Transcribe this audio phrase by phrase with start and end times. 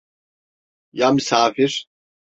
[0.93, 1.87] Ya misafir?